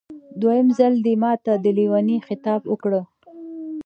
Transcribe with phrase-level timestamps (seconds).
[0.41, 2.91] دویم ځل دې ماته د لېوني خطاب وکړ.